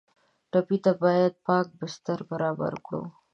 [0.51, 3.03] ټپي ته باید پاک بستر برابر کړو.